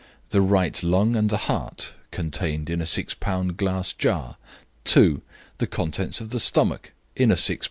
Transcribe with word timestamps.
The 0.31 0.41
right 0.41 0.81
lung 0.81 1.15
and 1.15 1.29
the 1.29 1.37
heart 1.45 1.93
(contained 2.09 2.71
in 2.71 2.81
a 2.81 2.87
6 2.87 3.13
lb. 3.21 3.55
glass 3.55 3.93
jar). 3.93 4.37
"2. 4.85 5.21
The 5.59 5.67
contents 5.67 6.19
of 6.19 6.31
the 6.31 6.39
stomach 6.39 6.93
(in 7.15 7.29
a 7.29 7.37
6 7.37 7.59
lb. 7.59 7.59